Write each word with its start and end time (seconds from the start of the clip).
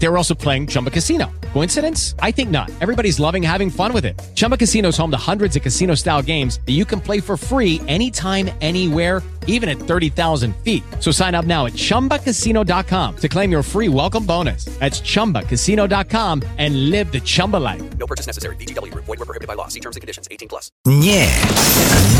They 0.00 0.08
were 0.08 0.16
also 0.16 0.34
playing 0.34 0.66
Chumba 0.66 0.90
Casino. 0.90 1.30
Coincidence? 1.52 2.14
I 2.20 2.30
think 2.32 2.50
not. 2.50 2.70
Everybody's 2.80 3.20
loving 3.20 3.42
having 3.42 3.70
fun 3.70 3.92
with 3.92 4.04
it. 4.04 4.20
Chumba 4.34 4.56
Casino 4.56 4.88
is 4.88 4.96
home 4.96 5.10
to 5.10 5.16
hundreds 5.16 5.56
of 5.56 5.62
casino 5.62 5.94
style 5.94 6.22
games 6.22 6.58
that 6.66 6.72
you 6.72 6.84
can 6.84 7.00
play 7.00 7.20
for 7.20 7.36
free 7.36 7.80
anytime, 7.86 8.50
anywhere, 8.60 9.22
even 9.46 9.68
at 9.68 9.76
30,000 9.78 10.54
feet. 10.64 10.82
So 11.00 11.12
sign 11.12 11.34
up 11.34 11.44
now 11.44 11.66
at 11.66 11.74
chumbacasino.com 11.74 13.16
to 13.16 13.28
claim 13.28 13.52
your 13.52 13.62
free 13.62 13.88
welcome 13.88 14.24
bonus. 14.24 14.64
That's 14.78 15.00
chumbacasino.com 15.00 16.42
and 16.56 16.90
live 16.90 17.12
the 17.12 17.20
Chumba 17.20 17.58
life. 17.58 17.82
No 17.98 18.06
purchase 18.06 18.26
necessary. 18.26 18.56
VGW 18.56 18.92
Group. 18.92 19.04
Void 19.04 19.18
were 19.18 19.26
prohibited 19.26 19.48
by 19.48 19.54
law. 19.54 19.68
See 19.68 19.80
terms 19.80 19.96
and 19.96 20.02
conditions. 20.02 20.28
18 20.30 20.48
plus. 20.48 20.70
Nie, 20.86 21.28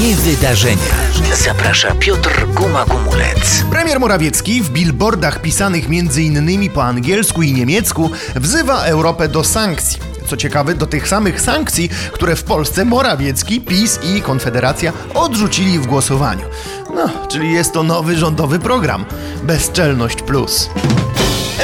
nie 0.00 0.16
wydarzenia. 0.16 0.94
Zaprasza 1.34 1.94
Piotr 1.94 2.46
Guma-Gumulec. 2.54 3.64
Premier 3.70 4.00
Morawiecki 4.00 4.62
w 4.62 4.70
billboardach 4.70 5.42
pisanych 5.42 5.84
m.in. 5.90 6.70
po 6.70 6.82
angielsku 6.84 7.42
i 7.42 7.65
niemiecku 7.66 8.10
wzywa 8.36 8.82
Europę 8.82 9.28
do 9.28 9.44
sankcji. 9.44 9.98
Co 10.26 10.36
ciekawe, 10.36 10.74
do 10.74 10.86
tych 10.86 11.08
samych 11.08 11.40
sankcji, 11.40 11.88
które 12.12 12.36
w 12.36 12.42
Polsce 12.42 12.84
Morawiecki, 12.84 13.60
PiS 13.60 13.98
i 14.02 14.22
Konfederacja 14.22 14.92
odrzucili 15.14 15.78
w 15.78 15.86
głosowaniu. 15.86 16.46
No, 16.94 17.08
czyli 17.28 17.52
jest 17.52 17.72
to 17.72 17.82
nowy 17.82 18.16
rządowy 18.16 18.58
program. 18.58 19.04
Bezczelność 19.42 20.22
plus. 20.22 20.68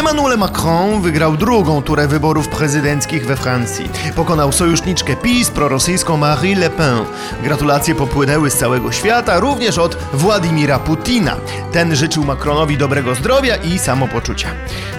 Emmanuel 0.02 0.38
Macron 0.38 1.02
wygrał 1.02 1.36
drugą 1.36 1.82
turę 1.82 2.08
wyborów 2.08 2.48
prezydenckich 2.48 3.26
we 3.26 3.36
Francji. 3.36 3.88
Pokonał 4.16 4.52
sojuszniczkę 4.52 5.16
PiS, 5.16 5.50
prorosyjską 5.50 6.16
Marie 6.16 6.56
Le 6.56 6.70
Pen. 6.70 6.98
Gratulacje 7.42 7.94
popłynęły 7.94 8.50
z 8.50 8.54
całego 8.54 8.92
świata, 8.92 9.40
również 9.40 9.78
od 9.78 9.96
Władimira 10.12 10.78
Putina. 10.78 11.36
Ten 11.72 11.96
życzył 11.96 12.24
Macronowi 12.24 12.78
dobrego 12.78 13.14
zdrowia 13.14 13.56
i 13.56 13.78
samopoczucia. 13.78 14.48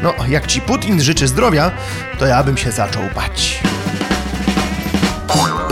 No, 0.04 0.14
jak 0.28 0.48
ci 0.48 0.62
Putin 0.62 1.02
życzy 1.02 1.28
zdrowia, 1.28 1.72
to 2.20 2.26
ja 2.26 2.44
bym 2.44 2.58
się 2.58 2.72
zaczął 2.72 3.04
bać. 3.16 3.64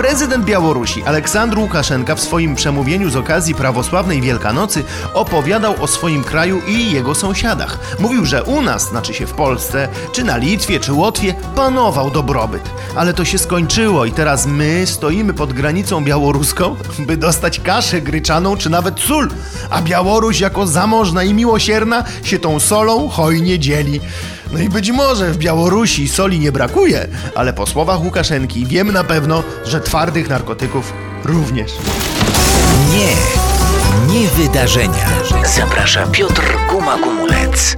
Prezydent 0.02 0.46
Białorusi 0.46 1.04
Aleksandr 1.04 1.60
Łukaszenka 1.60 2.16
w 2.16 2.22
swoim 2.22 2.56
przemówieniu 2.56 3.10
z 3.10 3.16
okazji 3.16 3.56
prawosławnej 3.56 4.22
Wielkanocy 4.22 4.84
opowiadał 5.14 5.84
o 5.84 5.88
swoim 5.88 6.24
kraju 6.24 6.62
i 6.68 6.92
jego 6.92 7.16
sąsiadach. 7.16 7.80
Mówił, 8.00 8.26
że 8.26 8.44
u 8.44 8.62
nas, 8.62 8.90
znaczy 8.90 9.14
się 9.14 9.28
w 9.28 9.34
Polsce, 9.34 9.88
czy 10.12 10.24
na 10.24 10.38
Litwie, 10.38 10.80
czy 10.80 10.94
Łotwie, 10.94 11.36
panował 11.56 12.12
dobrobyt. 12.12 12.62
Ale 12.96 13.14
to 13.14 13.26
się 13.26 13.38
skończyło 13.38 14.06
i 14.06 14.12
teraz 14.12 14.46
my 14.46 14.88
stoimy 14.88 15.34
pod 15.34 15.54
granicą 15.54 16.04
białoruską, 16.04 16.76
by 17.08 17.18
dostać 17.18 17.60
kaszę 17.60 18.02
gryczaną, 18.02 18.58
czy 18.58 18.70
nawet 18.70 19.00
sól. 19.00 19.30
A 19.70 19.82
Białoruś 19.82 20.40
jako 20.40 20.68
zamożna 20.68 21.24
i 21.24 21.34
miłosierna 21.34 22.04
się 22.24 22.40
tą 22.40 22.60
solą 22.60 23.10
hojnie 23.10 23.60
dzieli. 23.60 24.02
No 24.52 24.60
i 24.60 24.70
być 24.70 24.92
może 24.92 25.32
w 25.32 25.38
Białorusi 25.38 26.08
soli 26.08 26.40
nie 26.40 26.52
brakuje, 26.52 27.08
ale 27.36 27.54
po 27.54 27.68
słowach 27.68 28.04
Łukaszenki 28.04 28.66
wiem 28.66 28.92
na 28.92 29.04
pewno, 29.04 29.44
że 29.66 29.82
twardych 29.82 30.30
narkotyków 30.30 30.94
również. 31.26 31.72
Nie, 32.92 33.14
nie 34.14 34.28
wydarzenia. 34.28 35.08
Zaprasza 35.56 36.08
Piotr 36.08 36.44
Guma-Gumulec. 36.70 37.76